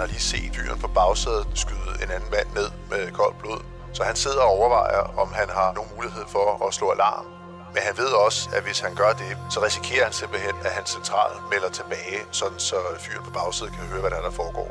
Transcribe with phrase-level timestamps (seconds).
[0.00, 3.60] har lige set fyren på bagsædet skyde en anden mand ned med koldt blod.
[3.96, 7.26] Så han sidder og overvejer, om han har nogen mulighed for at slå alarm.
[7.74, 10.90] Men han ved også, at hvis han gør det, så risikerer han simpelthen, at hans
[10.96, 14.70] central melder tilbage, sådan så fyren på bagsædet kan høre, hvad der, er, der foregår.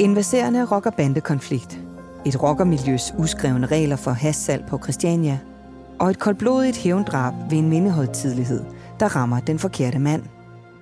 [0.00, 1.78] En verserende rocker-bande-konflikt.
[2.26, 5.38] Et rockermiljøs uskrevne regler for hassalg på Christiania.
[5.98, 8.64] Og et koldblodigt hævndrab ved en mindehøjtidlighed,
[9.00, 10.22] der rammer den forkerte mand.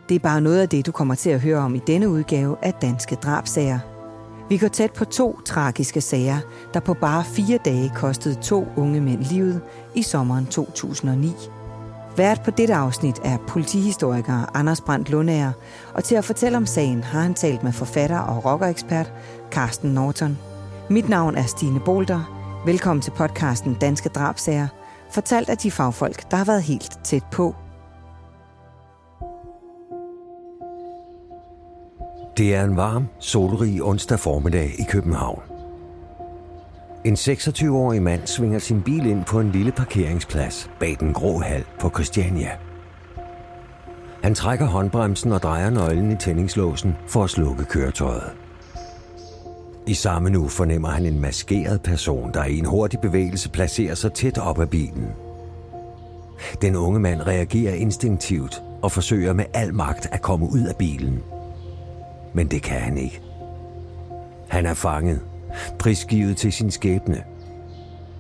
[0.09, 2.57] Det er bare noget af det, du kommer til at høre om i denne udgave
[2.63, 3.79] af Danske Drabsager.
[4.49, 6.39] Vi går tæt på to tragiske sager,
[6.75, 9.61] der på bare fire dage kostede to unge mænd livet
[9.95, 11.33] i sommeren 2009.
[12.17, 15.53] Vært på dette afsnit er politihistoriker Anders Brandt Lundager,
[15.95, 19.13] og til at fortælle om sagen har han talt med forfatter og rockerekspert
[19.51, 20.39] Carsten Norton.
[20.91, 22.21] Mit navn er Stine Bolter.
[22.67, 24.69] Velkommen til podcasten Danske Drabsager,
[25.15, 27.55] fortalt af de fagfolk, der har været helt tæt på.
[32.37, 35.43] Det er en varm, solrig onsdag formiddag i København.
[37.05, 41.65] En 26-årig mand svinger sin bil ind på en lille parkeringsplads bag den grå hal
[41.81, 42.51] på Christiania.
[44.23, 48.44] Han trækker håndbremsen og drejer nøglen i tændingslåsen for at slukke køretøjet.
[49.87, 54.13] I samme nu fornemmer han en maskeret person, der i en hurtig bevægelse placerer sig
[54.13, 55.09] tæt op ad bilen.
[56.63, 61.23] Den unge mand reagerer instinktivt og forsøger med al magt at komme ud af bilen.
[62.33, 63.21] Men det kan han ikke.
[64.49, 65.21] Han er fanget
[65.79, 67.25] prisgivet til sin skæbne.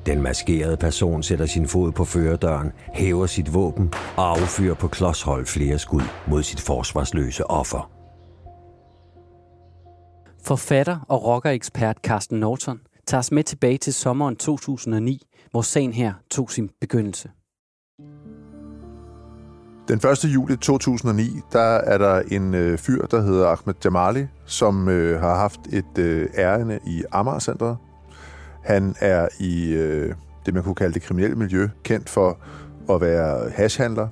[0.06, 5.46] Den maskerede person sætter sin fod på førerdøren, hæver sit våben og affyrer på klodshold
[5.46, 7.93] flere skud mod sit forsvarsløse offer.
[10.46, 16.12] Forfatter og rockerekspert Carsten Norton tager os med tilbage til sommeren 2009, hvor sagen her
[16.30, 17.30] tog sin begyndelse.
[19.88, 20.24] Den 1.
[20.24, 25.34] juli 2009, der er der en øh, fyr, der hedder Ahmed Jamali, som øh, har
[25.34, 27.76] haft et øh, ærende i Amager-centret.
[28.64, 30.14] Han er i øh,
[30.46, 32.38] det, man kunne kalde det kriminelle miljø, kendt for
[32.90, 34.08] at være hashhandler.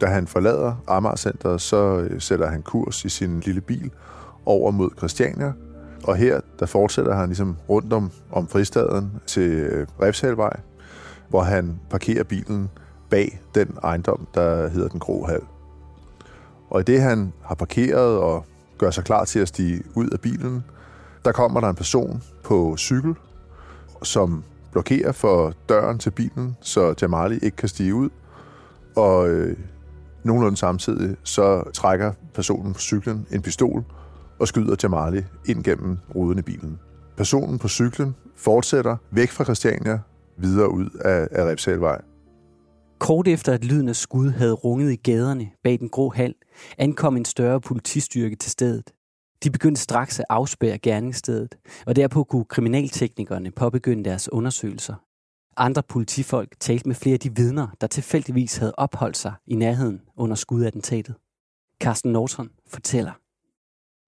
[0.00, 3.90] Da han forlader Amager-centret, så øh, sætter han kurs i sin lille bil
[4.46, 5.52] over mod Christiania.
[6.04, 10.60] Og her, der fortsætter han ligesom rundt om, om fristaden til øh, Refshalvej,
[11.28, 12.70] hvor han parkerer bilen
[13.10, 15.40] bag den ejendom, der hedder Den Grå Hal.
[16.70, 18.44] Og i det, han har parkeret og
[18.78, 20.64] gør sig klar til at stige ud af bilen,
[21.24, 23.14] der kommer der en person på cykel,
[24.02, 28.08] som blokerer for døren til bilen, så Jamali ikke kan stige ud.
[28.96, 29.56] Og øh,
[30.24, 33.84] nogenlunde samtidig, så trækker personen på cyklen en pistol
[34.40, 36.78] og skyder Jamali ind gennem ruden i bilen.
[37.16, 39.98] Personen på cyklen fortsætter væk fra Christiania
[40.36, 42.00] videre ud af, af Repsalvej.
[42.98, 46.34] Kort efter at lyden af skud havde runget i gaderne bag den grå hal,
[46.78, 48.90] ankom en større politistyrke til stedet.
[49.44, 51.54] De begyndte straks at afspære gerningsstedet,
[51.86, 54.94] og derpå kunne kriminalteknikerne påbegynde deres undersøgelser.
[55.56, 60.00] Andre politifolk talte med flere af de vidner, der tilfældigvis havde opholdt sig i nærheden
[60.16, 61.14] under skudattentatet.
[61.82, 63.12] Carsten Norton fortæller.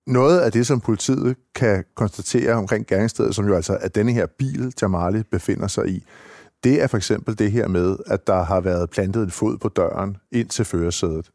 [0.06, 4.26] Noget af det, som politiet kan konstatere omkring gerningsstedet, som jo altså er denne her
[4.38, 6.04] bil, Jamali befinder sig i,
[6.64, 9.68] det er for eksempel det her med, at der har været plantet en fod på
[9.68, 11.30] døren ind til førersædet.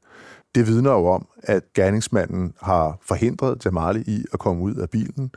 [0.56, 5.32] Det vidner jo om, at gerningsmanden har forhindret Jamali i at komme ud af bilen.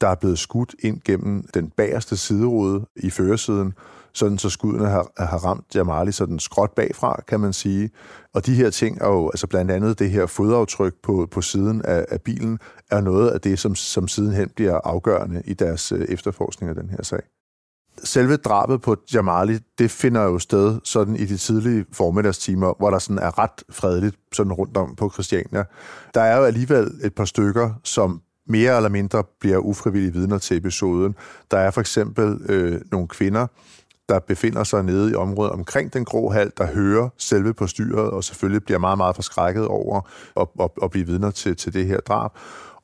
[0.00, 3.74] Der er blevet skudt ind gennem den bagerste siderude i førersiden,
[4.12, 7.90] sådan så skuddene har, har ramt Jamali sådan skråt bagfra, kan man sige.
[8.34, 11.82] Og de her ting er jo, altså blandt andet det her fodaftryk på, på siden
[11.82, 12.58] af, af bilen,
[12.90, 16.90] er noget af det, som, som sidenhen bliver afgørende i deres øh, efterforskning af den
[16.90, 17.20] her sag
[18.04, 22.98] selve drabet på Jamali, det finder jo sted sådan i de tidlige formiddagstimer, hvor der
[22.98, 25.64] sådan er ret fredeligt sådan rundt om på Christiania.
[26.14, 30.56] Der er jo alligevel et par stykker, som mere eller mindre bliver ufrivillige vidner til
[30.56, 31.14] episoden.
[31.50, 33.46] Der er for eksempel øh, nogle kvinder,
[34.08, 38.10] der befinder sig nede i området omkring den grå hal, der hører selve på styret,
[38.10, 40.00] og selvfølgelig bliver meget, meget forskrækket over
[40.40, 42.30] at, at, at blive vidner til, til det her drab.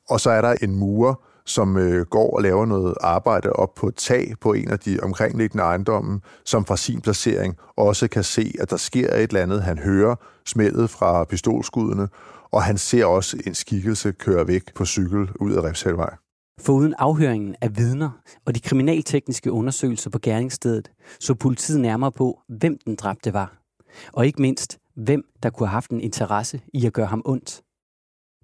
[0.09, 1.13] Og så er der en murer,
[1.45, 4.99] som øh, går og laver noget arbejde op på et tag på en af de
[5.03, 9.63] omkringliggende ejendomme, som fra sin placering også kan se, at der sker et eller andet.
[9.63, 10.15] Han hører
[10.45, 12.07] smældet fra pistolskuddene,
[12.51, 16.15] og han ser også en skikkelse køre væk på cykel ud af Refshalvej.
[16.59, 18.09] Foruden afhøringen af vidner
[18.45, 23.61] og de kriminaltekniske undersøgelser på gerningsstedet, så politiet nærmere på, hvem den dræbte var.
[24.13, 27.61] Og ikke mindst, hvem der kunne have haft en interesse i at gøre ham ondt.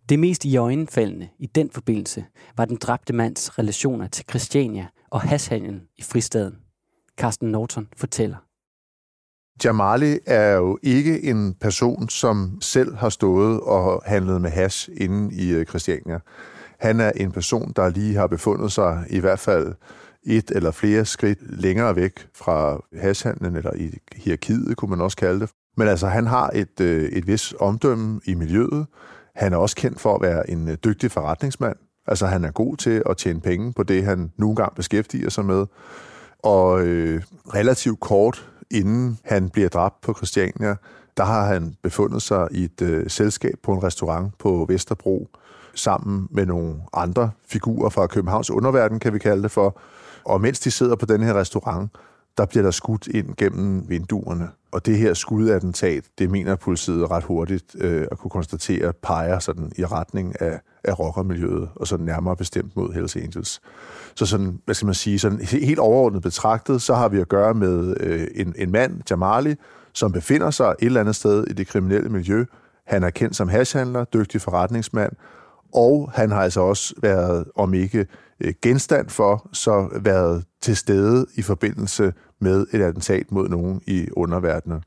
[0.09, 2.25] Det mest i øjenfaldende i den forbindelse
[2.57, 6.55] var den dræbte mands relationer til Christiania og hashandlen i fristaden.
[7.17, 8.46] Carsten Norton fortæller.
[9.63, 15.35] Jamali er jo ikke en person, som selv har stået og handlet med hash inde
[15.35, 16.19] i øh, Christiania.
[16.79, 19.73] Han er en person, der lige har befundet sig i hvert fald
[20.23, 25.39] et eller flere skridt længere væk fra hashhandlen, eller i hierarkiet, kunne man også kalde
[25.39, 25.49] det.
[25.77, 28.85] Men altså, han har et, øh, et vis omdømme i miljøet.
[29.35, 31.75] Han er også kendt for at være en øh, dygtig forretningsmand.
[32.07, 35.45] Altså, han er god til at tjene penge på det, han nogle gange beskæftiger sig
[35.45, 35.65] med.
[36.39, 37.21] Og øh,
[37.53, 40.75] relativt kort inden han bliver dræbt på Christiania,
[41.17, 45.29] der har han befundet sig i et øh, selskab på en restaurant på Vesterbro,
[45.75, 49.79] sammen med nogle andre figurer fra Københavns underverden, kan vi kalde det for.
[50.25, 51.91] Og mens de sidder på den her restaurant,
[52.37, 54.49] der bliver der skudt ind gennem vinduerne.
[54.71, 59.71] Og det her skudattentat, det mener politiet ret hurtigt øh, at kunne konstatere, peger sådan
[59.77, 63.61] i retning af, af rockermiljøet, og så nærmere bestemt mod Hells Angels.
[64.15, 67.53] Så sådan, hvad skal man sige, sådan helt overordnet betragtet, så har vi at gøre
[67.53, 69.55] med øh, en, en mand, Jamali,
[69.93, 72.45] som befinder sig et eller andet sted i det kriminelle miljø.
[72.87, 75.11] Han er kendt som hashhandler, dygtig forretningsmand,
[75.73, 78.07] og han har altså også været, om ikke
[78.39, 84.07] øh, genstand for, så været til stede i forbindelse med et attentat mod nogen i
[84.13, 84.83] underverdenen.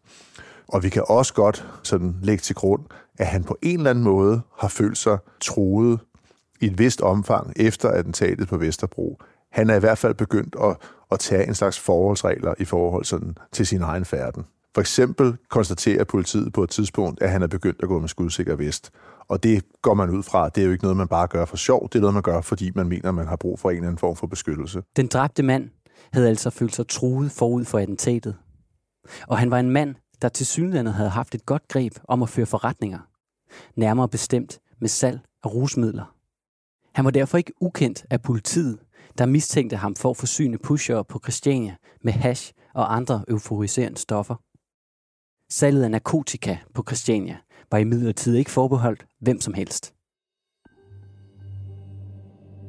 [0.68, 2.82] Og vi kan også godt sådan lægge til grund,
[3.18, 6.00] at han på en eller anden måde har følt sig troet
[6.60, 9.20] i et vist omfang efter attentatet på Vesterbro.
[9.52, 10.76] Han er i hvert fald begyndt at,
[11.10, 14.44] at tage en slags forholdsregler i forhold sådan, til sin egen færden.
[14.74, 18.56] For eksempel konstaterer politiet på et tidspunkt, at han er begyndt at gå med skudsikker
[18.56, 18.90] vest.
[19.28, 20.48] Og det går man ud fra.
[20.48, 21.88] Det er jo ikke noget, man bare gør for sjov.
[21.88, 23.98] Det er noget, man gør, fordi man mener, man har brug for en eller anden
[23.98, 24.82] form for beskyttelse.
[24.96, 25.70] Den dræbte mand
[26.12, 28.36] havde altså følt sig truet forud for attentatet.
[29.28, 32.28] Og han var en mand, der til synligheden havde haft et godt greb om at
[32.28, 32.98] føre forretninger.
[33.76, 36.14] Nærmere bestemt med salg af rusmidler.
[36.94, 38.78] Han var derfor ikke ukendt af politiet,
[39.18, 44.34] der mistænkte ham for at forsyne pushere på Christiania med hash og andre euforiserende stoffer.
[45.52, 47.36] Salget af narkotika på Christiania
[47.70, 49.94] var imidlertid ikke forbeholdt hvem som helst.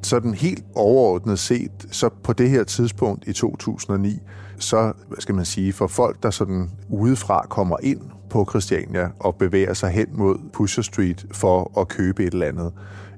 [0.02, 4.18] Sådan helt overordnet set, så på det her tidspunkt i 2009,
[4.58, 8.00] så hvad skal man sige, for folk, der sådan udefra kommer ind
[8.30, 12.72] på Christiania og bevæger sig hen mod Pusher Street for at købe et eller andet,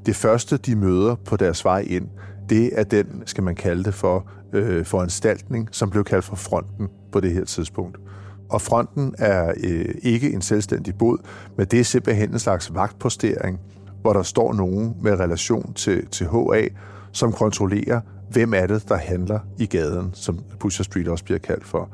[0.06, 2.08] det første, de møder på deres vej ind,
[2.48, 6.88] det er den, skal man kalde det for, øh, foranstaltning, som blev kaldt for fronten
[7.12, 7.98] på det her tidspunkt.
[8.48, 11.18] Og fronten er øh, ikke en selvstændig bod,
[11.56, 13.60] men det er simpelthen en slags vagtpostering,
[14.00, 16.68] hvor der står nogen med relation til, til HA,
[17.12, 18.00] som kontrollerer,
[18.30, 21.88] hvem er det, der handler i gaden, som Pusher Street også bliver kaldt for.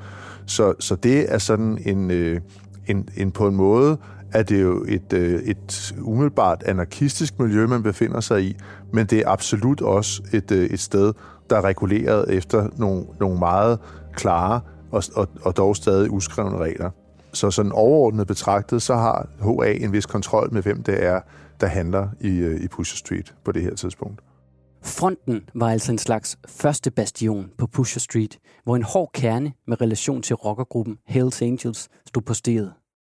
[0.47, 2.41] Så, så det er sådan en, øh,
[2.87, 3.99] en, en på en måde
[4.33, 8.57] er det jo et, øh, et umiddelbart anarkistisk miljø, man befinder sig i,
[8.93, 11.13] men det er absolut også et, øh, et sted,
[11.51, 13.79] der er reguleret efter nogle, nogle meget
[14.15, 14.61] klare
[14.91, 16.91] og, og, og dog stadig uskrevne regler.
[17.33, 21.21] Så sådan overordnet betragtet, så har HA en vis kontrol med, hvem det er,
[21.61, 24.21] der handler i, øh, i Pusher Street på det her tidspunkt.
[24.83, 29.81] Fronten var altså en slags første bastion på Pusher Street, hvor en hård kerne med
[29.81, 32.73] relation til rockergruppen Hells Angels stod posteret.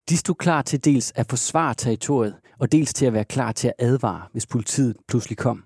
[0.10, 3.68] De stod klar til dels at forsvare territoriet, og dels til at være klar til
[3.68, 5.64] at advare, hvis politiet pludselig kom.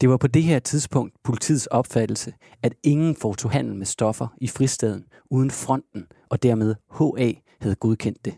[0.00, 4.48] Det var på det her tidspunkt politiets opfattelse, at ingen foretog handel med stoffer i
[4.48, 8.34] fristaden uden fronten, og dermed HA havde godkendt det.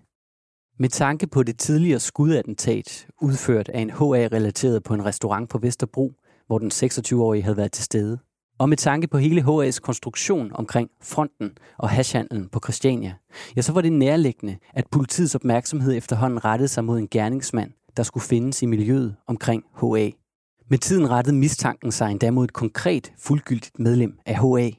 [0.79, 6.13] Med tanke på det tidligere skudattentat, udført af en HA-relateret på en restaurant på Vesterbro,
[6.47, 8.19] hvor den 26-årige havde været til stede,
[8.59, 13.15] og med tanke på hele HA's konstruktion omkring fronten og hashhandlen på Christiania,
[13.57, 18.03] ja, så var det nærliggende, at politiets opmærksomhed efterhånden rettede sig mod en gerningsmand, der
[18.03, 20.11] skulle findes i miljøet omkring HA.
[20.71, 24.71] Med tiden rettede mistanken sig endda mod et konkret, fuldgyldigt medlem af HA.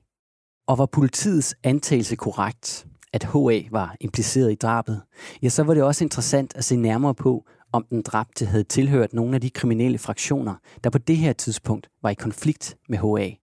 [0.68, 5.02] Og var politiets antagelse korrekt, at HA var impliceret i drabet,
[5.42, 9.14] ja, så var det også interessant at se nærmere på, om den dræbte havde tilhørt
[9.14, 13.36] nogle af de kriminelle fraktioner, der på det her tidspunkt var i konflikt med HA.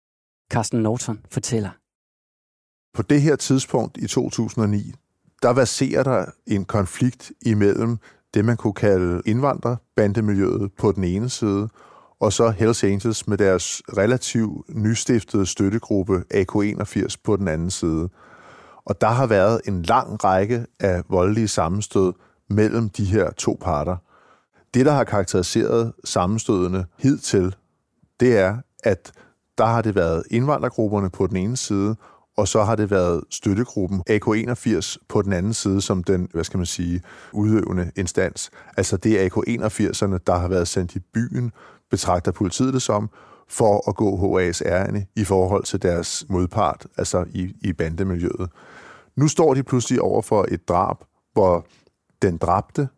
[0.50, 1.70] Carsten Norton fortæller.
[2.94, 4.94] På det her tidspunkt i 2009,
[5.42, 7.98] der baserer der en konflikt imellem
[8.34, 11.68] det, man kunne kalde indvandrerbandemiljøet på den ene side,
[12.20, 18.08] og så Hells Angels med deres relativt nystiftede støttegruppe AK81 på den anden side.
[18.84, 22.12] Og der har været en lang række af voldelige sammenstød
[22.50, 23.96] mellem de her to parter.
[24.74, 27.54] Det, der har karakteriseret sammenstødene hidtil,
[28.20, 29.12] det er, at
[29.58, 31.96] der har det været indvandrergrupperne på den ene side,
[32.36, 36.58] og så har det været støttegruppen AK81 på den anden side, som den, hvad skal
[36.58, 38.50] man sige, udøvende instans.
[38.76, 41.52] Altså det er AK81'erne, der har været sendt i byen,
[41.90, 43.10] betragter politiet det som,
[43.48, 48.50] for at gå HA's ærende i forhold til deres modpart, altså i, i bandemiljøet.
[49.16, 50.96] Nu står de pludselig over for et drab,
[51.32, 51.66] hvor
[52.22, 52.88] den dræbte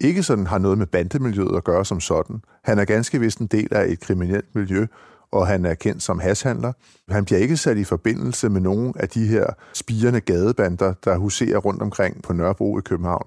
[0.00, 2.40] ikke sådan har noget med bandemiljøet at gøre som sådan.
[2.64, 4.86] Han er ganske vist en del af et kriminelt miljø,
[5.32, 6.72] og han er kendt som hashandler.
[7.08, 11.58] Han bliver ikke sat i forbindelse med nogen af de her spirende gadebander, der huserer
[11.58, 13.26] rundt omkring på Nørrebro i København.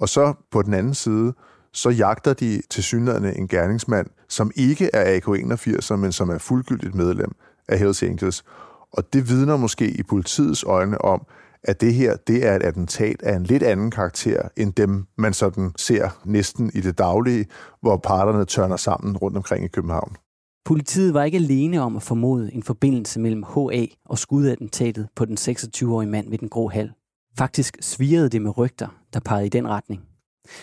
[0.00, 1.32] Og så på den anden side,
[1.74, 6.94] så jagter de til synligheden en gerningsmand, som ikke er AK-81, men som er fuldgyldigt
[6.94, 7.32] medlem
[7.68, 8.44] af Hells Angels.
[8.92, 11.26] Og det vidner måske i politiets øjne om,
[11.64, 15.32] at det her det er et attentat af en lidt anden karakter, end dem, man
[15.32, 17.46] sådan ser næsten i det daglige,
[17.80, 20.16] hvor parterne tørner sammen rundt omkring i København.
[20.64, 25.36] Politiet var ikke alene om at formode en forbindelse mellem HA og skudattentatet på den
[25.40, 26.92] 26-årige mand ved den grå hal.
[27.38, 30.02] Faktisk svirede det med rygter, der pegede i den retning.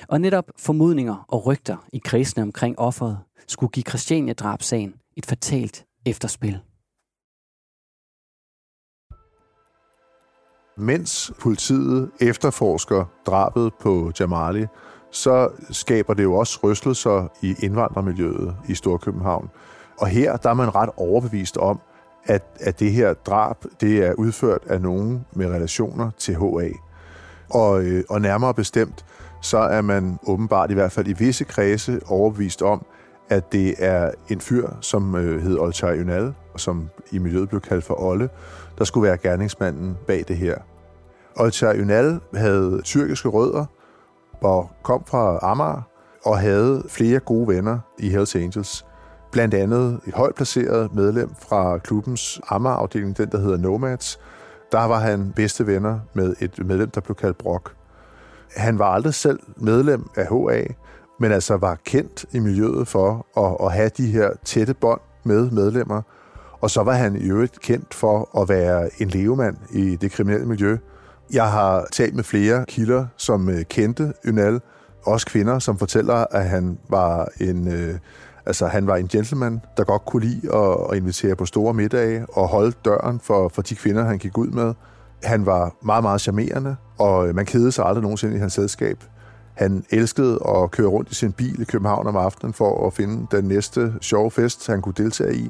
[0.08, 6.60] Og netop formodninger og rygter i kredsene omkring offeret skulle give Christiania-drabsagen et fatalt efterspil.
[10.78, 14.66] Mens politiet efterforsker drabet på Jamali,
[15.12, 19.50] så skaber det jo også rystelser i indvandrermiljøet i Storkøbenhavn.
[19.98, 21.80] Og her der er man ret overbevist om,
[22.24, 26.70] at, at det her drab det er udført af nogen med relationer til HA.
[27.50, 29.06] Og, øh, og nærmere bestemt,
[29.42, 32.86] så er man åbenbart i hvert fald i visse kredse overbevist om,
[33.30, 37.84] at det er en fyr, som øh, hed Olcay Ynal, som i miljøet blev kaldt
[37.84, 38.30] for Olle,
[38.78, 40.58] der skulle være gerningsmanden bag det her.
[41.36, 43.66] Olcay Ynal havde tyrkiske rødder
[44.42, 45.82] og kom fra Amager
[46.26, 48.86] og havde flere gode venner i Hells Angels.
[49.32, 54.20] Blandt andet et højt placeret medlem fra klubbens Amager-afdeling, den der hedder Nomads.
[54.72, 57.76] Der var han bedste venner med et medlem, der blev kaldt Brock.
[58.56, 60.64] Han var aldrig selv medlem af HA,
[61.20, 65.52] men altså var kendt i miljøet for at, at have de her tætte bånd med
[65.52, 66.02] medlemmer.
[66.62, 70.46] Og så var han i øvrigt kendt for at være en levemand i det kriminelle
[70.46, 70.78] miljø.
[71.34, 74.62] Jeg har talt med flere kilder, som øh, kendte Ynal,
[75.06, 77.96] også kvinder, som fortæller, at han var en, øh,
[78.46, 82.26] altså, han var en gentleman, der godt kunne lide at, at invitere på store middage
[82.30, 84.74] og holde døren for, for de kvinder, han gik ud med.
[85.24, 89.04] Han var meget, meget charmerende, og øh, man kedede sig aldrig nogensinde i hans selskab.
[89.56, 93.28] Han elskede at køre rundt i sin bil i København om aftenen for at finde
[93.32, 95.50] den næste sjove fest, han kunne deltage i.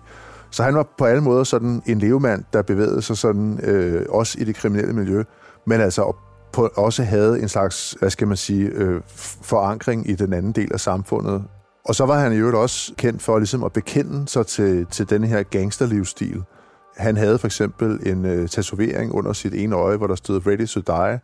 [0.52, 4.38] Så han var på alle måder sådan en levemand, der bevægede sig sådan, øh, også
[4.40, 5.24] i det kriminelle miljø,
[5.68, 6.16] men altså
[6.54, 9.02] på, også havde en slags, hvad skal man sige, øh,
[9.42, 11.44] forankring i den anden del af samfundet.
[11.86, 15.10] Og så var han i øvrigt også kendt for ligesom at bekende sig til, til
[15.10, 16.44] den her gangsterlivsstil.
[17.00, 20.68] Han havde for eksempel en øh, tatovering under sit ene øje, hvor der stod Ready
[20.68, 21.20] to Die,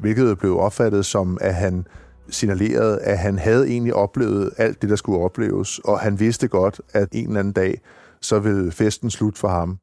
[0.00, 1.86] hvilket blev opfattet som, at han
[2.28, 6.80] signalerede, at han havde egentlig oplevet alt det, der skulle opleves, og han vidste godt,
[6.92, 7.80] at en eller anden dag,
[8.20, 9.78] så ville festen slutte for ham.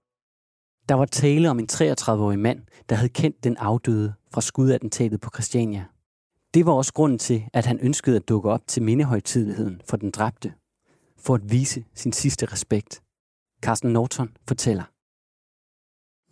[0.89, 5.29] Der var tale om en 33-årig mand, der havde kendt den afdøde fra skudattentatet på
[5.33, 5.85] Christiania.
[6.53, 10.11] Det var også grunden til, at han ønskede at dukke op til mindehøjtidligheden for den
[10.11, 10.53] dræbte,
[11.19, 13.01] for at vise sin sidste respekt.
[13.63, 14.90] Carsten Norton fortæller.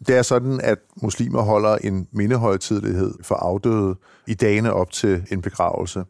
[0.08, 3.96] Det er sådan, at muslimer holder en mindehøjtidlighed for afdøde
[4.28, 6.04] i dagene op til en begravelse.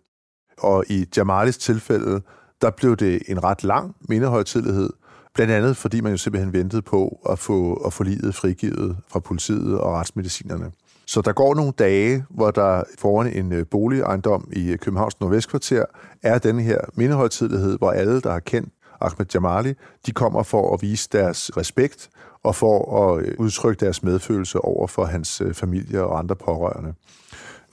[0.57, 2.21] Og i Jamalis tilfælde,
[2.61, 4.89] der blev det en ret lang mindehøjtidlighed,
[5.33, 9.19] blandt andet fordi man jo simpelthen ventede på at få, at få livet frigivet fra
[9.19, 10.71] politiet og retsmedicinerne.
[11.07, 15.85] Så der går nogle dage, hvor der foran en øh, boligejendom i Københavns Nordvestkvarter
[16.23, 19.73] er den her mindehøjtidlighed, hvor alle, der har kendt Ahmed Jamali,
[20.05, 22.09] de kommer for at vise deres respekt
[22.43, 26.93] og for at øh, udtrykke deres medfølelse over for hans øh, familie og andre pårørende.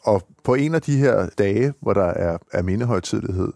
[0.02, 3.52] Og på en af de her dage, hvor der er, er mindehøjtidlighed,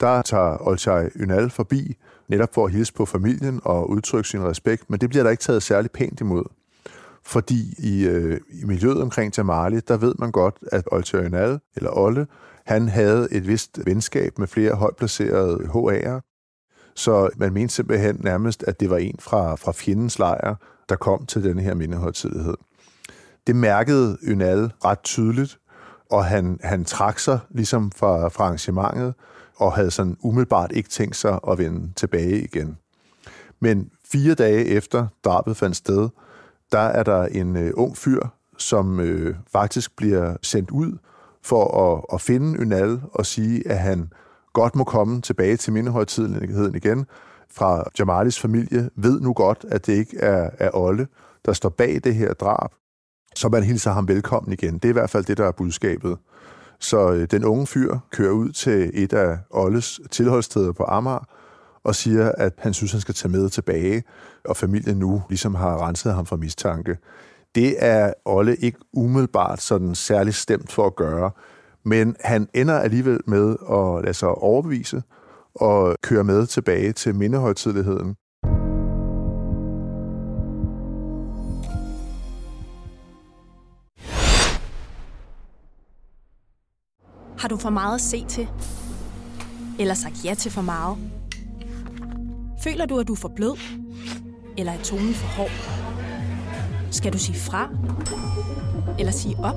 [0.00, 1.96] der tager Olcay Ynal forbi,
[2.28, 5.40] netop for at hilse på familien og udtrykke sin respekt, men det bliver der ikke
[5.40, 6.44] taget særlig pænt imod.
[7.24, 11.90] Fordi i, øh, i miljøet omkring Jamali, der ved man godt, at Olcay Ynal, eller
[11.98, 12.26] Olle,
[12.66, 16.27] han havde et vist venskab med flere højt placerede HA'er,
[16.98, 20.54] så man mente simpelthen nærmest, at det var en fra, fra fjendens lejr,
[20.88, 22.54] der kom til denne her mindehøjtidighed.
[23.46, 25.58] Det mærkede Ynal ret tydeligt,
[26.10, 29.14] og han, han trak sig ligesom fra, fra arrangementet,
[29.56, 32.78] og havde sådan umiddelbart ikke tænkt sig at vende tilbage igen.
[33.60, 36.08] Men fire dage efter drabet fandt sted,
[36.72, 38.20] der er der en øh, ung fyr,
[38.56, 40.98] som øh, faktisk bliver sendt ud
[41.42, 44.12] for at, at finde Ynal og sige, at han
[44.58, 47.06] godt må komme tilbage til mindehøjtidligheden igen,
[47.50, 51.06] fra Jamalis familie, ved nu godt, at det ikke er, er Olle,
[51.46, 52.70] der står bag det her drab,
[53.34, 54.74] så man hilser ham velkommen igen.
[54.74, 56.18] Det er i hvert fald det, der er budskabet.
[56.80, 61.28] Så øh, den unge fyr kører ud til et af Olles tilholdssteder på Amager,
[61.84, 64.02] og siger, at han synes, han skal tage med tilbage,
[64.44, 66.98] og familien nu ligesom har renset ham for mistanke.
[67.54, 71.30] Det er Olle ikke umiddelbart sådan særlig stemt for at gøre,
[71.88, 75.02] men han ender alligevel med at lade sig overbevise
[75.54, 78.16] og køre med tilbage til mindehøjtidligheden.
[87.38, 88.48] Har du for meget at se til?
[89.78, 90.96] Eller sagt ja til for meget?
[92.64, 93.58] Føler du, at du er for blød?
[94.58, 95.50] Eller er tonen for hård?
[96.90, 97.68] Skal du sige fra?
[98.98, 99.56] Eller sige op?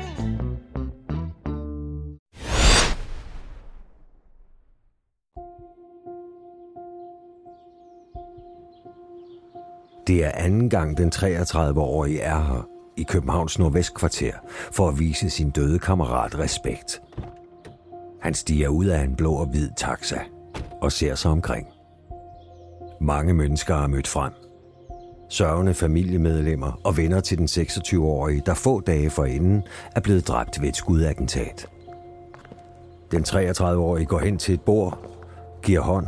[10.11, 14.33] Det er anden gang den 33-årige er her i Københavns Nordvestkvarter
[14.71, 17.01] for at vise sin døde kammerat respekt.
[18.21, 20.19] Han stiger ud af en blå og hvid taxa
[20.81, 21.67] og ser sig omkring.
[23.01, 24.31] Mange mennesker er mødt frem.
[25.29, 29.63] Sørgende familiemedlemmer og venner til den 26-årige, der få dage forinden
[29.95, 31.67] er blevet dræbt ved et skudattentat.
[33.11, 34.99] Den 33-årige går hen til et bord,
[35.63, 36.07] giver hånd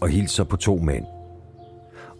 [0.00, 1.13] og hilser på to mænd.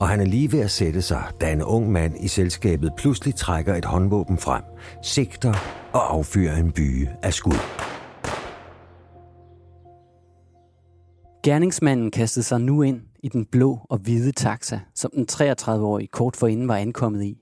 [0.00, 3.34] Og han er lige ved at sætte sig, da en ung mand i selskabet pludselig
[3.34, 4.62] trækker et håndvåben frem,
[5.02, 5.54] sigter
[5.92, 7.58] og affyrer en byge af skud.
[11.44, 16.36] Gerningsmanden kastede sig nu ind i den blå og hvide taxa, som den 33-årige kort
[16.36, 17.40] forinden var ankommet i.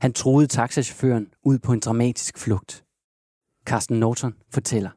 [0.00, 2.84] Han troede taxachaufføren ud på en dramatisk flugt.
[3.66, 4.90] Carsten Norton fortæller.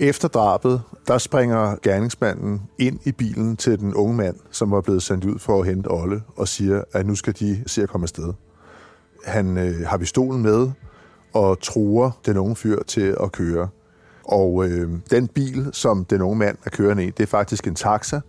[0.00, 5.02] Efter drabet, der springer gerningsmanden ind i bilen til den unge mand, som var blevet
[5.02, 8.04] sendt ud for at hente Olle, og siger, at nu skal de se at komme
[8.04, 8.32] afsted.
[9.24, 10.70] Han øh, har pistolen med
[11.34, 13.68] og truer den unge fyr til at køre.
[14.24, 17.74] Og øh, den bil, som den unge mand er kørende i, det er faktisk en
[17.74, 18.20] taxa,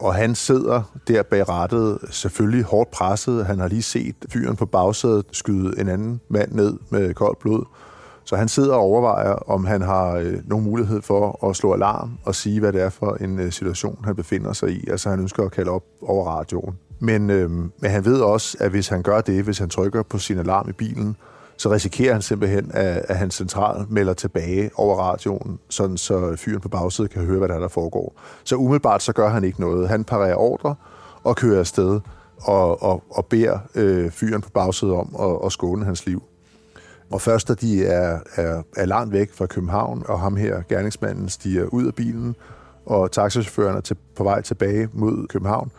[0.00, 3.46] og han sidder der bag rattet, selvfølgelig hårdt presset.
[3.46, 7.64] Han har lige set fyren på bagsædet skyde en anden mand ned med koldt blod.
[8.24, 12.18] Så han sidder og overvejer, om han har øh, nogen mulighed for at slå alarm
[12.24, 14.90] og sige, hvad det er for en øh, situation, han befinder sig i.
[14.90, 16.78] Altså han ønsker at kalde op over radioen.
[17.00, 20.18] Men, øh, men han ved også, at hvis han gør det, hvis han trykker på
[20.18, 21.16] sin alarm i bilen,
[21.56, 26.60] så risikerer han simpelthen, at, at hans central melder tilbage over radioen, sådan så fyren
[26.60, 28.20] på bagsædet kan høre, hvad der, er, der foregår.
[28.44, 29.88] Så umiddelbart så gør han ikke noget.
[29.88, 30.74] Han parerer ordre
[31.24, 32.00] og kører afsted
[32.42, 36.22] og, og, og beder øh, fyren på bagsædet om at, at skåne hans liv.
[37.12, 41.28] Og først da de er, er, er langt væk fra København, og ham her, gerningsmanden,
[41.28, 42.36] stiger ud af bilen,
[42.86, 45.70] og taxachaufføren er til, på vej tilbage mod København,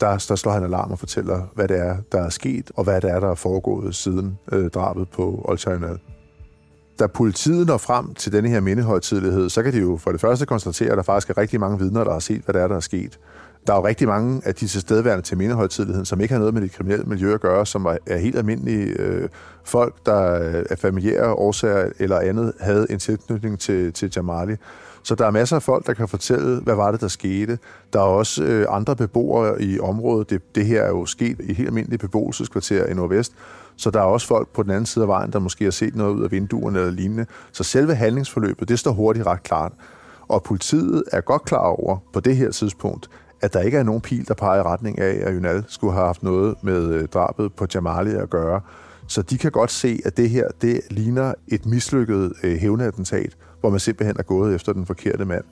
[0.00, 3.00] der, der slår han alarm og fortæller, hvad det er, der er sket, og hvad
[3.00, 5.98] det er, der er foregået siden øh, drabet på Olsjøjnal.
[6.98, 10.46] Da politiet når frem til denne her mindehøjtidlighed, så kan de jo for det første
[10.46, 12.76] konstatere, at der faktisk er rigtig mange vidner, der har set, hvad det er, der
[12.76, 13.18] er sket.
[13.66, 16.62] Der er jo rigtig mange af de tilstedeværende til mindehøjtidligheden, som ikke har noget med
[16.62, 19.28] det kriminelle miljø at gøre, som er helt almindelige øh,
[19.64, 24.56] folk, der øh, af familiære årsager eller andet havde en tilknytning til, til Jamali.
[25.02, 27.58] Så der er masser af folk, der kan fortælle, hvad var det, der skete.
[27.92, 30.30] Der er også øh, andre beboere i området.
[30.30, 33.32] Det, det her er jo sket i helt almindelige beboelseskvarter i Nordvest.
[33.76, 35.96] Så der er også folk på den anden side af vejen, der måske har set
[35.96, 37.26] noget ud af vinduerne eller lignende.
[37.52, 39.72] Så selve handlingsforløbet, det står hurtigt ret klart.
[40.28, 43.08] Og politiet er godt klar over på det her tidspunkt,
[43.42, 46.06] at der ikke er nogen pil, der peger i retning af, at Ynal skulle have
[46.06, 48.60] haft noget med øh, drabet på Jamali at gøre.
[49.06, 53.70] Så de kan godt se, at det her, det ligner et mislykket øh, hævnattentat, hvor
[53.70, 55.44] man simpelthen er gået efter den forkerte mand.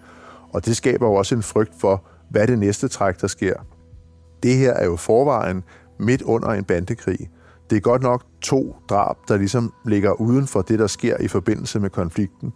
[0.52, 3.54] Og det skaber jo også en frygt for, hvad det næste træk, der sker.
[4.42, 5.62] Det her er jo forvejen
[5.98, 7.30] midt under en bandekrig.
[7.70, 11.28] Det er godt nok to drab, der ligesom ligger uden for det, der sker i
[11.28, 12.52] forbindelse med konflikten.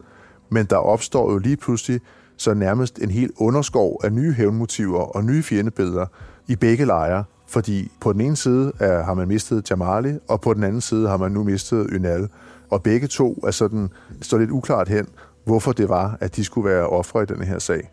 [0.50, 2.00] Men der opstår jo lige pludselig
[2.36, 6.06] så nærmest en helt underskov af nye hævnmotiver og nye fjendebilleder
[6.46, 7.24] i begge lejre.
[7.46, 11.08] Fordi på den ene side er, har man mistet Jamali, og på den anden side
[11.08, 12.28] har man nu mistet Ynal.
[12.70, 13.88] Og begge to er sådan,
[14.22, 15.06] står lidt uklart hen,
[15.44, 17.90] hvorfor det var, at de skulle være ofre i denne her sag.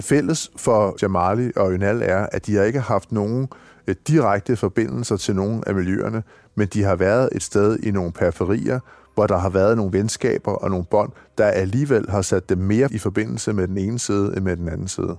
[0.00, 3.48] Fælles for Jamali og Ynal er, at de har ikke haft nogen
[3.86, 6.22] eh, direkte forbindelser til nogen af miljøerne,
[6.54, 8.80] men de har været et sted i nogle periferier,
[9.20, 12.88] hvor der har været nogle venskaber og nogle bånd, der alligevel har sat dem mere
[12.92, 15.16] i forbindelse med den ene side end med den anden side.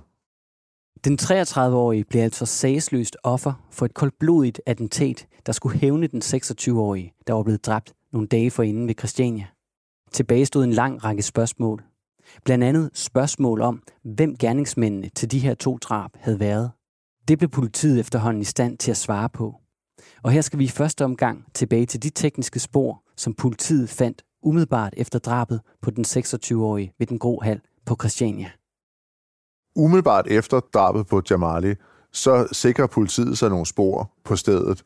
[1.04, 7.12] Den 33-årige blev altså sagsløst offer for et koldblodigt attentat, der skulle hævne den 26-årige,
[7.26, 9.46] der var blevet dræbt nogle dage forinden ved Christiania.
[10.12, 11.82] Tilbage stod en lang række spørgsmål.
[12.44, 16.70] Blandt andet spørgsmål om, hvem gerningsmændene til de her to drab havde været.
[17.28, 19.54] Det blev politiet efterhånden i stand til at svare på.
[20.22, 24.22] Og her skal vi i første omgang tilbage til de tekniske spor, som politiet fandt
[24.42, 28.50] umiddelbart efter drabet på den 26-årige ved den grå hal på Christiania.
[29.76, 31.74] Umiddelbart efter drabet på Jamali,
[32.12, 34.82] så sikrer politiet sig nogle spor på stedet.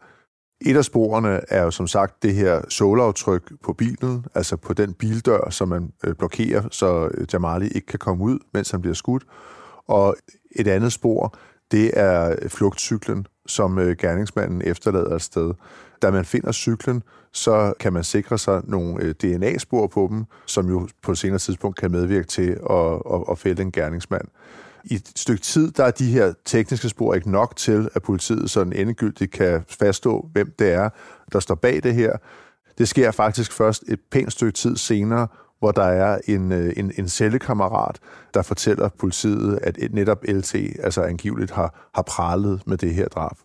[0.61, 4.95] Et af sporene er jo som sagt det her såleaftryk på bilen, altså på den
[4.95, 8.95] bildør, som man øh, blokerer, så øh, Jamali ikke kan komme ud, mens han bliver
[8.95, 9.27] skudt.
[9.89, 10.17] Og
[10.57, 11.35] et andet spor,
[11.71, 15.55] det er øh, flugtcyklen, som gerningsmanden efterlader et sted.
[16.03, 17.03] Da man finder cyklen,
[17.37, 21.39] så kan man sikre sig nogle øh, DNA-spor på dem, som jo på et senere
[21.39, 24.29] tidspunkt kan medvirke til at, at, at fælde en gerningsmand
[24.91, 28.51] i et stykke tid, der er de her tekniske spor ikke nok til, at politiet
[28.51, 30.89] sådan endegyldigt kan faststå, hvem det er,
[31.33, 32.17] der står bag det her.
[32.79, 36.93] Det sker faktisk først et pænt stykke tid senere, hvor der er en, øh, en,
[36.99, 37.99] en cellekammerat,
[38.35, 43.37] der fortæller politiet, at netop LT altså angiveligt har, har pralet med det her drab.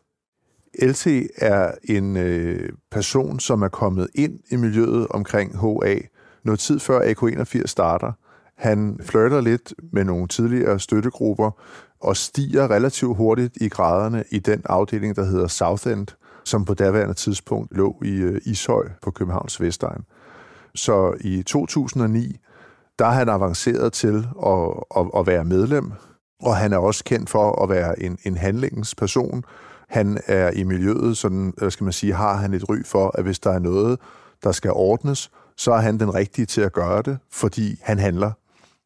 [0.80, 1.08] LT
[1.38, 5.96] er en øh, person, som er kommet ind i miljøet omkring HA
[6.44, 8.12] noget tid før AK81 starter,
[8.58, 11.52] han flirter lidt med nogle tidligere støttegrupper
[12.02, 16.08] og stiger relativt hurtigt i graderne i den afdeling, der hedder Southend,
[16.46, 20.02] som på daværende tidspunkt lå i øh, Ishøj på Københavns Vestegn.
[20.76, 22.38] Så i 2009,
[23.00, 25.92] der er han avanceret til at, at, at være medlem,
[26.42, 29.44] og han er også kendt for at være en, en handlingens person.
[29.92, 33.12] Han er i miljøet, sådan, øh, hvad skal man sige, har han et ry for,
[33.18, 34.00] at hvis der er noget,
[34.44, 38.32] der skal ordnes, så er han den rigtige til at gøre det, fordi han handler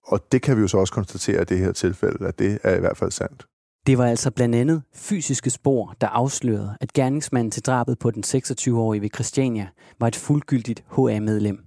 [0.08, 2.76] og det kan vi jo så også konstatere i det her tilfælde, at det er
[2.76, 3.46] i hvert fald sandt.
[3.88, 8.24] Det var altså blandt andet fysiske spor, der afslørede, at gerningsmanden til drabet på den
[8.28, 9.68] 26-årige ved Christiania
[10.00, 11.60] var et fuldgyldigt HA-medlem.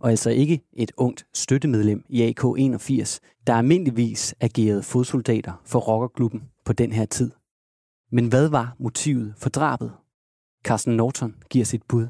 [0.00, 6.72] Og altså ikke et ungt støttemedlem i AK81, der almindeligvis agerede fodsoldater for rockerklubben på
[6.72, 7.30] den her tid.
[8.12, 9.92] Men hvad var motivet for drabet?
[10.64, 12.08] Carsten Norton giver sit bud.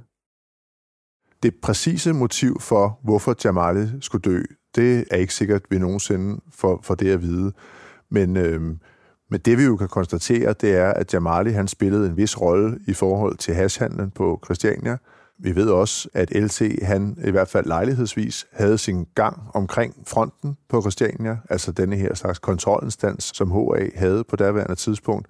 [1.43, 4.43] Det præcise motiv for, hvorfor Jamali skulle dø,
[4.77, 7.53] det er ikke sikkert, vi nogensinde får, for det at vide.
[8.11, 8.61] Men, øh,
[9.31, 12.79] men det vi jo kan konstatere, det er, at Jamali han spillede en vis rolle
[12.89, 14.97] i forhold til hashhandlen på Christiania.
[15.39, 20.57] Vi ved også, at LT han i hvert fald lejlighedsvis havde sin gang omkring fronten
[20.69, 25.29] på Christiania, altså denne her slags kontrolinstans, som HA havde på daværende tidspunkt.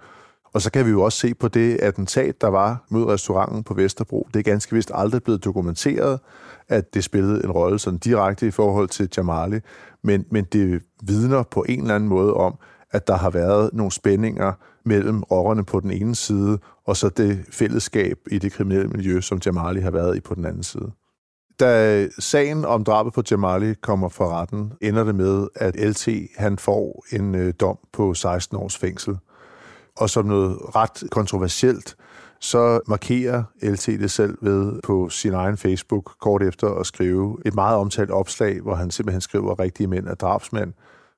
[0.56, 3.74] Og så kan vi jo også se på det attentat, der var mod restauranten på
[3.74, 4.28] Vesterbro.
[4.34, 6.20] Det er ganske vist aldrig blevet dokumenteret,
[6.68, 9.58] at det spillede en rolle sådan direkte i forhold til Jamali,
[10.02, 12.58] men, men det vidner på en eller anden måde om,
[12.90, 14.52] at der har været nogle spændinger
[14.84, 19.40] mellem rockerne på den ene side, og så det fællesskab i det kriminelle miljø, som
[19.46, 20.90] Jamali har været i på den anden side.
[21.60, 26.58] Da sagen om drabet på Jamali kommer for retten, ender det med, at LT han
[26.58, 29.18] får en øh, dom på 16 års fængsel.
[29.96, 31.96] Og som noget ret kontroversielt,
[32.40, 37.54] så markerer LT det selv ved på sin egen Facebook kort efter at skrive et
[37.54, 40.72] meget omtalt opslag, hvor han simpelthen skriver, at rigtige mænd er drabsmænd,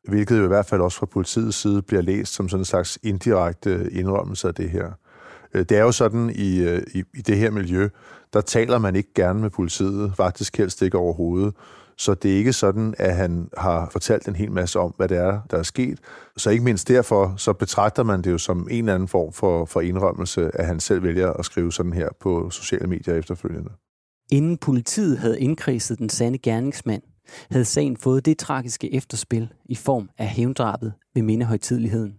[0.08, 2.98] hvilket jo i hvert fald også fra politiets side bliver læst som sådan en slags
[3.02, 4.90] indirekte indrømmelse af det her.
[5.54, 7.88] Øh, det er jo sådan i, øh, i, i det her miljø,
[8.32, 11.54] der taler man ikke gerne med politiet, faktisk helst ikke overhovedet.
[11.98, 15.16] Så det er ikke sådan, at han har fortalt en hel masse om, hvad det
[15.16, 15.98] er, der er sket.
[16.36, 19.64] Så ikke mindst derfor, så betragter man det jo som en eller anden form for,
[19.64, 23.70] for indrømmelse, at han selv vælger at skrive sådan her på sociale medier efterfølgende.
[24.30, 27.02] Inden politiet havde indkredset den sande gerningsmand,
[27.50, 32.14] havde sagen fået det tragiske efterspil i form af hævndrabet ved mindehøjtidligheden.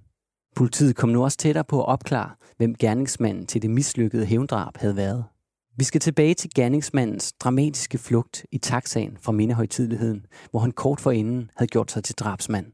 [0.56, 4.96] Politiet kom nu også tættere på at opklare, hvem gerningsmanden til det mislykkede hævndrab havde
[4.96, 5.26] været.
[5.80, 11.50] Vi skal tilbage til gerningsmandens dramatiske flugt i taxaen fra mindehøjtidligheden, hvor han kort forinden
[11.58, 12.66] havde gjort sig til drabsmand.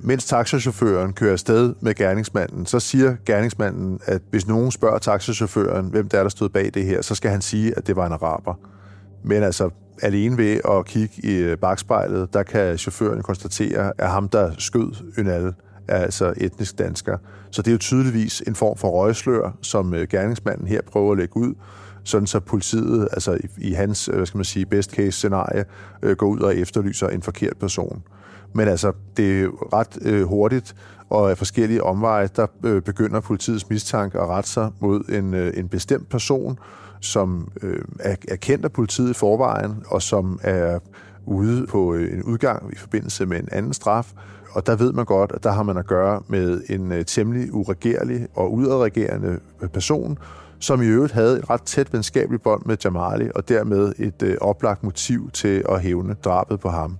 [0.00, 6.08] Mens taxachaufføren kører afsted med gerningsmanden, så siger gerningsmanden, at hvis nogen spørger taxachaufføren, hvem
[6.08, 8.12] der er, der stod bag det her, så skal han sige, at det var en
[8.12, 8.54] araber.
[9.22, 9.70] Men altså,
[10.02, 11.14] alene ved at kigge
[11.52, 15.54] i bagspejlet, der kan chaufføren konstatere, at ham, der skød Ynal,
[15.88, 17.18] er altså etnisk dansker.
[17.50, 21.18] Så det er jo tydeligvis en form for røgslør, som øh, gerningsmanden her prøver at
[21.18, 21.54] lægge ud,
[22.04, 25.64] sådan så politiet, altså i, i hans, øh, hvad skal man sige, best case scenarie,
[26.02, 28.02] øh, går ud og efterlyser en forkert person.
[28.52, 30.74] Men altså, det er ret øh, hurtigt,
[31.10, 35.52] og af forskellige omveje, der øh, begynder politiets mistanke at rette sig mod en, øh,
[35.56, 36.58] en bestemt person,
[37.00, 40.78] som øh, er, er kendt af politiet i forvejen, og som er
[41.26, 44.12] ude på øh, en udgang i forbindelse med en anden straf,
[44.54, 47.54] og der ved man godt, at der har man at gøre med en øh, temmelig
[47.54, 50.18] uregerlig og udadregerende øh, person,
[50.58, 54.36] som i øvrigt havde et ret tæt venskabeligt bånd med Jamali, og dermed et øh,
[54.40, 56.98] oplagt motiv til at hævne drabet på ham.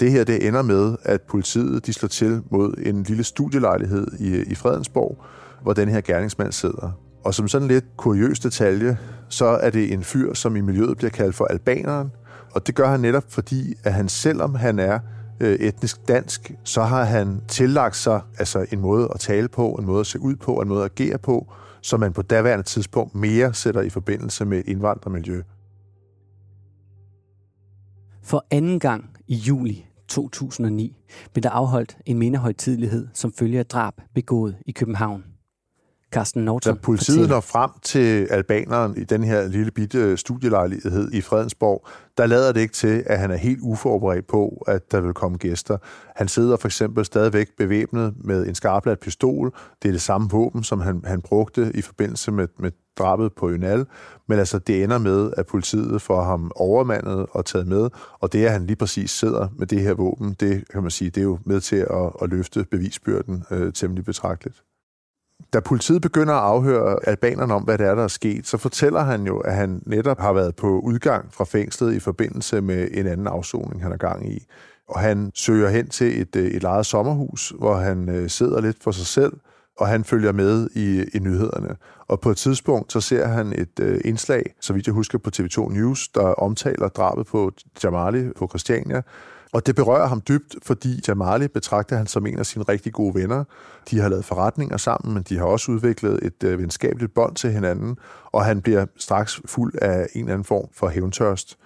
[0.00, 4.34] Det her det ender med, at politiet de slår til mod en lille studielejlighed i,
[4.34, 5.24] øh, i Fredensborg,
[5.62, 6.98] hvor den her gerningsmand sidder.
[7.24, 11.10] Og som sådan lidt kuriøs detalje, så er det en fyr, som i miljøet bliver
[11.10, 12.10] kaldt for albaneren.
[12.54, 14.98] Og det gør han netop fordi, at han selvom han er
[15.40, 19.86] øh, etnisk dansk, så har han tillagt sig altså en måde at tale på, en
[19.86, 23.14] måde at se ud på, en måde at agere på, som man på daværende tidspunkt
[23.14, 25.42] mere sætter i forbindelse med et indvandrermiljø.
[28.22, 30.96] For anden gang i juli 2009
[31.32, 35.33] blev der afholdt en mindehøjtidlighed som følge af drab begået i København.
[36.14, 37.28] Carsten Norton Da politiet fortæller.
[37.28, 41.86] når frem til albaneren i den her lille bitte studielejlighed i Fredensborg,
[42.18, 45.38] der lader det ikke til, at han er helt uforberedt på, at der vil komme
[45.38, 45.78] gæster.
[46.16, 49.54] Han sidder for eksempel stadigvæk bevæbnet med en skarpladt pistol.
[49.82, 53.50] Det er det samme våben, som han, han brugte i forbindelse med, med drabet på
[53.50, 53.86] Ynal.
[54.28, 58.44] Men altså, det ender med, at politiet får ham overmandet og taget med, og det,
[58.44, 61.24] at han lige præcis sidder med det her våben, det kan man sige, det er
[61.24, 64.62] jo med til at, at løfte bevisbyrden øh, temmelig betragteligt.
[65.52, 69.00] Da politiet begynder at afhøre albanerne om, hvad det er, der er sket, så fortæller
[69.00, 73.06] han jo, at han netop har været på udgang fra fængslet i forbindelse med en
[73.06, 74.46] anden afsoning, han er gang i.
[74.88, 78.82] Og han søger hen til et, øh, et lejet sommerhus, hvor han øh, sidder lidt
[78.82, 79.32] for sig selv,
[79.78, 81.76] og han følger med i, i nyhederne.
[82.08, 85.30] Og på et tidspunkt, så ser han et øh, indslag, så vidt jeg husker på
[85.36, 87.52] TV2 News, der omtaler drabet på
[87.84, 89.02] Jamali på Christiania,
[89.54, 93.14] og det berører ham dybt, fordi Jamali betragter han som en af sine rigtig gode
[93.14, 93.44] venner.
[93.90, 97.52] De har lavet forretninger sammen, men de har også udviklet et øh, venskabeligt bånd til
[97.52, 97.96] hinanden,
[98.32, 101.58] og han bliver straks fuld af en eller anden form for hævntørst.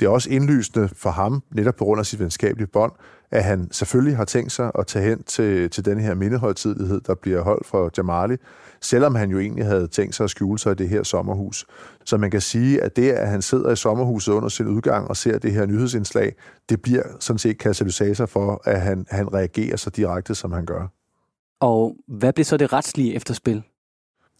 [0.00, 2.92] Det er også indlysende for ham, netop på grund af sit venskabelige bånd,
[3.30, 7.14] at han selvfølgelig har tænkt sig at tage hen til, til den her mindehøjtidlighed, der
[7.14, 8.36] bliver holdt for Jamali,
[8.80, 11.66] selvom han jo egentlig havde tænkt sig at skjule sig i det her sommerhus.
[12.04, 15.16] Så man kan sige, at det, at han sidder i sommerhuset under sin udgang og
[15.16, 16.34] ser det her nyhedsindslag,
[16.68, 20.86] det bliver sådan set katalysator for, at han, han reagerer så direkte, som han gør.
[21.60, 23.62] Og hvad bliver så det retslige efterspil?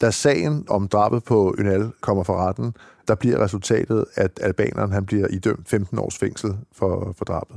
[0.00, 2.74] Da sagen om drabet på Ynal kommer for retten,
[3.09, 7.57] der bliver resultatet, at albaneren han bliver idømt 15 års fængsel for, for drabet.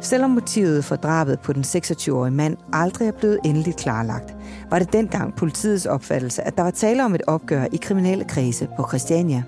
[0.00, 4.34] Selvom motivet for drabet på den 26-årige mand aldrig er blevet endeligt klarlagt,
[4.70, 8.68] var det dengang politiets opfattelse, at der var tale om et opgør i kriminelle kredse
[8.76, 9.42] på Christiania.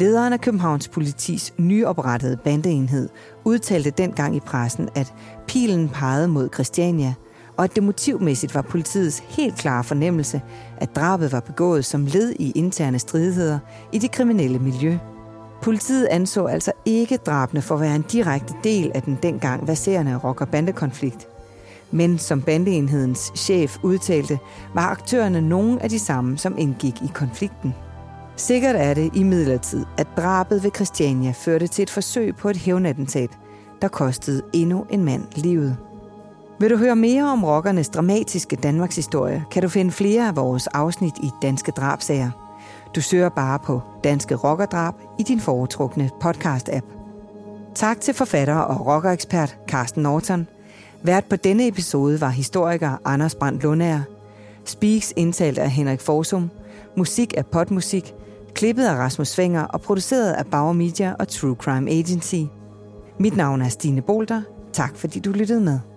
[0.00, 3.08] Lederen af Københavns politis nyoprettede bandeenhed
[3.44, 5.14] udtalte dengang i pressen, at
[5.48, 7.14] pilen pegede mod Christiania,
[7.56, 10.42] og at det motivmæssigt var politiets helt klare fornemmelse,
[10.76, 13.58] at drabet var begået som led i interne stridigheder
[13.92, 14.98] i det kriminelle miljø
[15.62, 20.16] Politiet anså altså ikke drabene for at være en direkte del af den dengang baserende
[20.16, 21.28] rocker-bande-konflikt.
[21.90, 24.38] Men som bandeenhedens chef udtalte,
[24.74, 27.74] var aktørerne nogle af de samme, som indgik i konflikten.
[28.40, 32.56] Sikkert er det i midlertid, at drabet ved Christiania førte til et forsøg på et
[32.56, 33.30] hævnattentat,
[33.82, 35.76] der kostede endnu en mand livet.
[36.60, 40.66] Vil du høre mere om rockernes dramatiske Danmarks historie, kan du finde flere af vores
[40.66, 42.30] afsnit i Danske Drabsager.
[42.94, 46.86] Du søger bare på Danske Rockerdrab i din foretrukne podcast-app.
[47.74, 50.46] Tak til forfatter og rockerekspert Carsten Norton.
[51.02, 54.02] Vært på denne episode var historiker Anders Brandt Lundager.
[54.64, 56.50] Speaks indtalt af Henrik Forsum.
[56.96, 58.14] Musik af Potmusik.
[58.54, 62.42] Klippet af Rasmus Svinger og produceret af Bauer Media og True Crime Agency.
[63.18, 64.42] Mit navn er Stine Bolter.
[64.72, 65.89] Tak fordi du lyttede med.